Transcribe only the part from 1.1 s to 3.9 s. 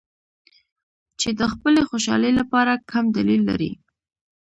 چې د خپلې خوشحالۍ لپاره کم دلیل لري.